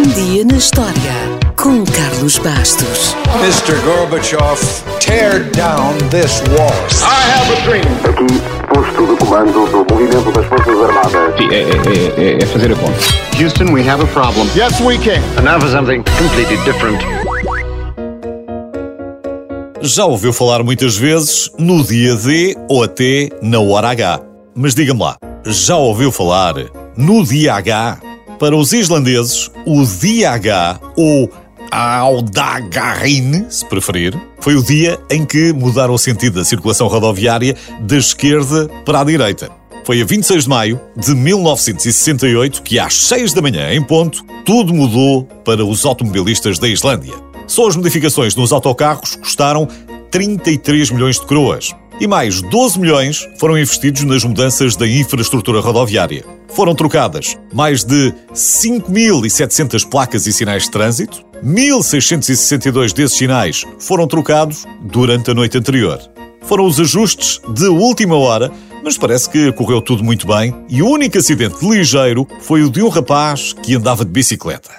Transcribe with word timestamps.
Um 0.00 0.02
dia 0.14 0.46
na 0.46 0.56
história 0.56 0.94
com 1.56 1.84
Carlos 1.84 2.38
Bastos. 2.38 3.14
Mr. 3.42 3.78
Gorbachev, 3.84 4.58
tear 4.98 5.40
down 5.50 5.92
this 6.08 6.40
wall. 6.56 6.72
I 7.02 7.28
have 7.28 7.52
a 7.52 7.60
dream. 7.66 7.84
Aqui, 8.08 8.40
posto 8.72 9.06
de 9.06 9.16
comando 9.22 9.52
do 9.66 9.94
movimento 9.94 10.32
das 10.32 10.46
Forças 10.46 10.80
Armadas. 10.80 11.36
Sim, 11.36 11.48
é, 11.50 11.60
é- 11.60 12.30
é- 12.32 12.42
é 12.42 12.46
fazer 12.46 12.72
a 12.72 12.76
conta. 12.76 12.98
Houston, 13.38 13.74
we 13.74 13.86
have 13.86 14.02
a 14.02 14.06
problem. 14.06 14.48
Yes, 14.56 14.80
we 14.80 14.96
can. 14.96 15.20
And 15.36 15.42
now 15.42 15.60
for 15.60 15.68
something 15.68 16.02
completely 16.18 16.56
different. 16.64 16.98
Já 19.82 20.06
ouviu 20.06 20.32
falar 20.32 20.62
muitas 20.62 20.96
vezes 20.96 21.50
no 21.58 21.84
dia 21.84 22.14
D 22.16 22.56
ou 22.70 22.82
até 22.84 23.28
na 23.42 23.60
hora 23.60 23.90
H. 23.90 24.20
Mas 24.54 24.74
diga-me 24.74 25.00
lá, 25.02 25.18
já 25.44 25.76
ouviu 25.76 26.10
falar 26.10 26.54
no 26.96 27.22
dia 27.22 27.52
H? 27.56 27.98
Para 28.40 28.56
os 28.56 28.72
islandeses, 28.72 29.50
o 29.66 29.84
dia 29.84 30.30
H 30.30 30.80
ou 30.96 31.30
Audagarin, 31.70 33.44
se 33.50 33.62
preferir, 33.66 34.18
foi 34.40 34.56
o 34.56 34.62
dia 34.62 34.98
em 35.10 35.26
que 35.26 35.52
mudaram 35.52 35.92
o 35.92 35.98
sentido 35.98 36.36
da 36.36 36.44
circulação 36.44 36.88
rodoviária 36.88 37.54
da 37.80 37.98
esquerda 37.98 38.66
para 38.86 39.02
a 39.02 39.04
direita. 39.04 39.50
Foi 39.84 40.00
a 40.00 40.06
26 40.06 40.44
de 40.44 40.48
maio 40.48 40.80
de 40.96 41.14
1968 41.14 42.62
que, 42.62 42.78
às 42.78 42.94
6 42.94 43.34
da 43.34 43.42
manhã, 43.42 43.74
em 43.74 43.82
ponto, 43.82 44.24
tudo 44.46 44.72
mudou 44.72 45.24
para 45.44 45.62
os 45.62 45.84
automobilistas 45.84 46.58
da 46.58 46.66
Islândia. 46.66 47.12
Só 47.46 47.68
as 47.68 47.76
modificações 47.76 48.34
nos 48.34 48.52
autocarros 48.52 49.16
custaram 49.16 49.68
33 50.10 50.92
milhões 50.92 51.20
de 51.20 51.26
coroas. 51.26 51.74
E 52.00 52.06
mais 52.06 52.40
12 52.40 52.80
milhões 52.80 53.28
foram 53.36 53.58
investidos 53.58 54.04
nas 54.04 54.24
mudanças 54.24 54.74
da 54.74 54.88
infraestrutura 54.88 55.60
rodoviária. 55.60 56.24
Foram 56.48 56.74
trocadas 56.74 57.36
mais 57.52 57.84
de 57.84 58.14
5.700 58.32 59.86
placas 59.86 60.26
e 60.26 60.32
sinais 60.32 60.62
de 60.62 60.70
trânsito, 60.70 61.22
1.662 61.44 62.94
desses 62.94 63.18
sinais 63.18 63.64
foram 63.78 64.06
trocados 64.06 64.64
durante 64.80 65.30
a 65.30 65.34
noite 65.34 65.58
anterior. 65.58 66.00
Foram 66.40 66.64
os 66.64 66.80
ajustes 66.80 67.38
de 67.54 67.66
última 67.66 68.16
hora, 68.16 68.50
mas 68.82 68.96
parece 68.96 69.28
que 69.28 69.52
correu 69.52 69.82
tudo 69.82 70.02
muito 70.02 70.26
bem 70.26 70.54
e 70.70 70.82
o 70.82 70.88
único 70.88 71.18
acidente 71.18 71.62
ligeiro 71.62 72.26
foi 72.40 72.62
o 72.62 72.70
de 72.70 72.82
um 72.82 72.88
rapaz 72.88 73.52
que 73.52 73.74
andava 73.74 74.06
de 74.06 74.10
bicicleta. 74.10 74.70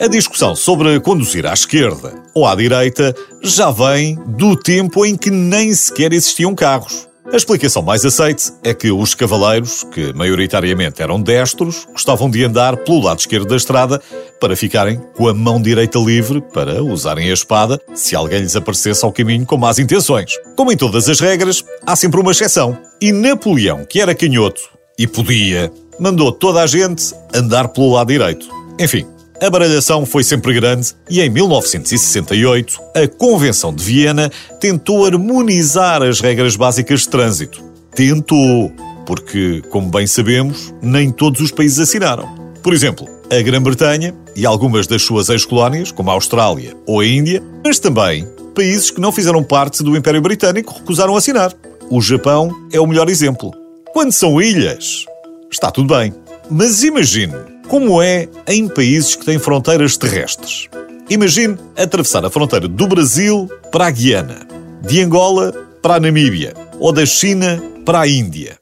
A 0.00 0.06
discussão 0.08 0.56
sobre 0.56 0.98
conduzir 0.98 1.44
à 1.44 1.52
esquerda 1.52 2.25
ou 2.36 2.46
à 2.46 2.54
direita 2.54 3.16
já 3.42 3.70
vem 3.70 4.14
do 4.36 4.54
tempo 4.54 5.06
em 5.06 5.16
que 5.16 5.30
nem 5.30 5.72
sequer 5.72 6.12
existiam 6.12 6.54
carros. 6.54 7.08
A 7.32 7.34
explicação 7.34 7.82
mais 7.82 8.04
aceite 8.04 8.52
é 8.62 8.74
que 8.74 8.92
os 8.92 9.14
cavaleiros, 9.14 9.84
que 9.84 10.12
maioritariamente 10.12 11.02
eram 11.02 11.20
destros, 11.20 11.88
gostavam 11.90 12.30
de 12.30 12.44
andar 12.44 12.76
pelo 12.76 13.02
lado 13.02 13.18
esquerdo 13.18 13.48
da 13.48 13.56
estrada 13.56 14.00
para 14.38 14.54
ficarem 14.54 15.00
com 15.16 15.26
a 15.26 15.34
mão 15.34 15.60
direita 15.60 15.98
livre 15.98 16.42
para 16.52 16.84
usarem 16.84 17.30
a 17.30 17.32
espada 17.32 17.80
se 17.94 18.14
alguém 18.14 18.40
lhes 18.40 18.54
aparecesse 18.54 19.02
ao 19.02 19.10
caminho 19.10 19.46
com 19.46 19.56
más 19.56 19.78
intenções. 19.78 20.32
Como 20.54 20.70
em 20.70 20.76
todas 20.76 21.08
as 21.08 21.18
regras, 21.18 21.64
há 21.86 21.96
sempre 21.96 22.20
uma 22.20 22.32
exceção. 22.32 22.78
E 23.00 23.12
Napoleão, 23.12 23.86
que 23.86 23.98
era 23.98 24.14
canhoto 24.14 24.60
e 24.98 25.06
podia, 25.06 25.72
mandou 25.98 26.30
toda 26.30 26.62
a 26.62 26.66
gente 26.66 27.14
andar 27.34 27.68
pelo 27.68 27.94
lado 27.94 28.08
direito. 28.08 28.46
Enfim, 28.78 29.06
a 29.40 29.50
baralhação 29.50 30.06
foi 30.06 30.24
sempre 30.24 30.54
grande 30.54 30.94
e 31.10 31.20
em 31.20 31.28
1968 31.28 32.80
a 32.94 33.06
Convenção 33.06 33.74
de 33.74 33.84
Viena 33.84 34.30
tentou 34.60 35.04
harmonizar 35.04 36.02
as 36.02 36.20
regras 36.20 36.56
básicas 36.56 37.00
de 37.00 37.08
trânsito. 37.08 37.62
Tentou, 37.94 38.72
porque, 39.04 39.62
como 39.70 39.90
bem 39.90 40.06
sabemos, 40.06 40.72
nem 40.80 41.10
todos 41.10 41.40
os 41.40 41.50
países 41.50 41.78
assinaram. 41.78 42.28
Por 42.62 42.72
exemplo, 42.72 43.06
a 43.30 43.42
Grã-Bretanha 43.42 44.14
e 44.34 44.46
algumas 44.46 44.86
das 44.86 45.02
suas 45.02 45.28
ex-colónias, 45.28 45.92
como 45.92 46.10
a 46.10 46.14
Austrália 46.14 46.74
ou 46.86 47.00
a 47.00 47.06
Índia, 47.06 47.42
mas 47.64 47.78
também 47.78 48.26
países 48.54 48.90
que 48.90 49.00
não 49.00 49.12
fizeram 49.12 49.44
parte 49.44 49.82
do 49.82 49.94
Império 49.94 50.22
Britânico 50.22 50.72
recusaram 50.72 51.14
assinar. 51.14 51.52
O 51.90 52.00
Japão 52.00 52.50
é 52.72 52.80
o 52.80 52.86
melhor 52.86 53.08
exemplo. 53.10 53.52
Quando 53.92 54.12
são 54.12 54.40
ilhas, 54.40 55.04
está 55.50 55.70
tudo 55.70 55.94
bem. 55.94 56.14
Mas 56.50 56.82
imagine 56.82 57.34
como 57.68 58.00
é 58.00 58.28
em 58.48 58.68
países 58.68 59.16
que 59.16 59.24
têm 59.24 59.38
fronteiras 59.38 59.96
terrestres. 59.96 60.68
Imagine 61.08 61.56
atravessar 61.76 62.24
a 62.24 62.30
fronteira 62.30 62.66
do 62.66 62.86
Brasil 62.86 63.48
para 63.70 63.86
a 63.86 63.90
Guiana, 63.90 64.46
de 64.82 65.02
Angola 65.02 65.52
para 65.82 65.96
a 65.96 66.00
Namíbia 66.00 66.54
ou 66.80 66.92
da 66.92 67.06
China 67.06 67.62
para 67.84 68.00
a 68.00 68.08
Índia. 68.08 68.56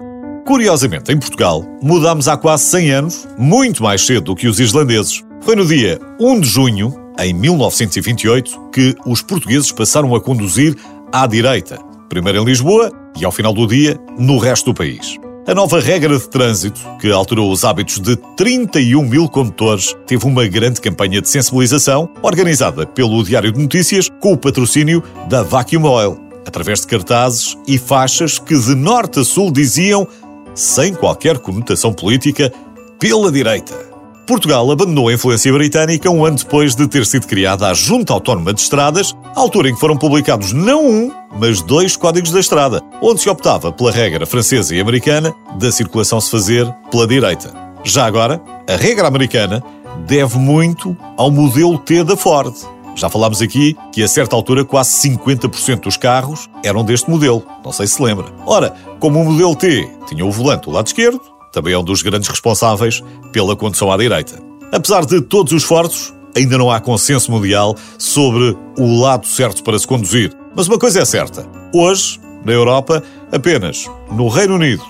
Curiosamente, 0.46 1.10
em 1.10 1.18
Portugal, 1.18 1.64
mudámos 1.82 2.28
há 2.28 2.36
quase 2.36 2.64
100 2.64 2.90
anos, 2.90 3.28
muito 3.38 3.82
mais 3.82 4.04
cedo 4.04 4.20
do 4.20 4.36
que 4.36 4.46
os 4.46 4.60
islandeses. 4.60 5.22
Foi 5.40 5.56
no 5.56 5.66
dia 5.66 5.98
1 6.20 6.40
de 6.40 6.48
junho, 6.48 6.94
em 7.18 7.32
1928, 7.32 8.70
que 8.70 8.94
os 9.06 9.22
portugueses 9.22 9.72
passaram 9.72 10.14
a 10.14 10.20
conduzir 10.20 10.76
à 11.10 11.26
direita, 11.26 11.78
primeiro 12.10 12.42
em 12.42 12.44
Lisboa 12.44 12.90
e, 13.18 13.24
ao 13.24 13.32
final 13.32 13.54
do 13.54 13.66
dia, 13.66 13.98
no 14.18 14.36
resto 14.36 14.66
do 14.66 14.74
país. 14.74 15.18
A 15.46 15.54
nova 15.54 15.78
regra 15.78 16.18
de 16.18 16.26
trânsito, 16.26 16.80
que 16.98 17.12
alterou 17.12 17.52
os 17.52 17.64
hábitos 17.64 18.00
de 18.00 18.16
31 18.34 19.02
mil 19.02 19.28
condutores, 19.28 19.94
teve 20.06 20.24
uma 20.26 20.46
grande 20.46 20.80
campanha 20.80 21.20
de 21.20 21.28
sensibilização 21.28 22.08
organizada 22.22 22.86
pelo 22.86 23.22
Diário 23.22 23.52
de 23.52 23.60
Notícias 23.60 24.08
com 24.20 24.32
o 24.32 24.38
patrocínio 24.38 25.04
da 25.28 25.42
Vacuum 25.42 25.84
Oil, 25.84 26.18
através 26.46 26.80
de 26.80 26.86
cartazes 26.86 27.58
e 27.68 27.76
faixas 27.76 28.38
que 28.38 28.58
de 28.58 28.74
norte 28.74 29.20
a 29.20 29.24
sul 29.24 29.50
diziam, 29.50 30.08
sem 30.54 30.94
qualquer 30.94 31.38
conotação 31.38 31.92
política, 31.92 32.50
pela 32.98 33.30
direita. 33.30 33.93
Portugal 34.26 34.70
abandonou 34.70 35.08
a 35.08 35.12
influência 35.12 35.52
britânica 35.52 36.10
um 36.10 36.24
ano 36.24 36.38
depois 36.38 36.74
de 36.74 36.88
ter 36.88 37.04
sido 37.04 37.26
criada 37.26 37.68
a 37.68 37.74
Junta 37.74 38.12
Autónoma 38.12 38.54
de 38.54 38.60
Estradas, 38.60 39.14
altura 39.34 39.68
em 39.68 39.74
que 39.74 39.80
foram 39.80 39.96
publicados 39.96 40.52
não 40.52 40.86
um, 40.86 41.12
mas 41.38 41.60
dois 41.60 41.94
códigos 41.94 42.30
da 42.30 42.40
estrada, 42.40 42.82
onde 43.02 43.20
se 43.20 43.28
optava 43.28 43.70
pela 43.70 43.92
regra 43.92 44.24
francesa 44.24 44.74
e 44.74 44.80
americana 44.80 45.34
da 45.58 45.70
circulação 45.70 46.20
se 46.20 46.30
fazer 46.30 46.66
pela 46.90 47.06
direita. 47.06 47.52
Já 47.84 48.06
agora, 48.06 48.40
a 48.66 48.76
regra 48.76 49.06
americana 49.06 49.62
deve 50.06 50.38
muito 50.38 50.96
ao 51.18 51.30
modelo 51.30 51.76
T 51.76 52.02
da 52.02 52.16
Ford. 52.16 52.54
Já 52.96 53.10
falámos 53.10 53.42
aqui 53.42 53.76
que 53.92 54.02
a 54.02 54.08
certa 54.08 54.34
altura 54.34 54.64
quase 54.64 55.10
50% 55.10 55.80
dos 55.80 55.96
carros 55.98 56.48
eram 56.64 56.82
deste 56.82 57.10
modelo, 57.10 57.44
não 57.62 57.72
sei 57.72 57.86
se 57.86 58.00
lembra. 58.00 58.26
Ora, 58.46 58.74
como 58.98 59.20
o 59.20 59.24
modelo 59.32 59.54
T 59.54 59.86
tinha 60.06 60.24
o 60.24 60.30
volante 60.30 60.64
do 60.64 60.70
lado 60.70 60.86
esquerdo, 60.86 61.33
também 61.54 61.72
é 61.72 61.78
um 61.78 61.84
dos 61.84 62.02
grandes 62.02 62.28
responsáveis 62.28 63.02
pela 63.32 63.54
condução 63.54 63.90
à 63.90 63.96
direita. 63.96 64.42
Apesar 64.72 65.06
de 65.06 65.20
todos 65.20 65.52
os 65.52 65.62
esforços, 65.62 66.12
ainda 66.36 66.58
não 66.58 66.70
há 66.70 66.80
consenso 66.80 67.30
mundial 67.30 67.76
sobre 67.96 68.56
o 68.76 69.00
lado 69.00 69.24
certo 69.26 69.62
para 69.62 69.78
se 69.78 69.86
conduzir. 69.86 70.36
Mas 70.54 70.66
uma 70.66 70.78
coisa 70.78 71.00
é 71.00 71.04
certa: 71.04 71.48
hoje, 71.72 72.20
na 72.44 72.52
Europa, 72.52 73.02
apenas 73.30 73.88
no 74.10 74.28
Reino 74.28 74.56
Unido, 74.56 74.84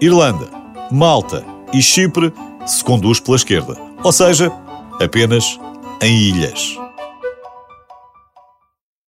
Irlanda, 0.00 0.48
Malta 0.90 1.44
e 1.72 1.82
Chipre 1.82 2.32
se 2.64 2.82
conduz 2.84 3.18
pela 3.18 3.36
esquerda. 3.36 3.76
Ou 4.04 4.12
seja, 4.12 4.52
apenas 5.02 5.58
em 6.00 6.16
ilhas. 6.16 6.78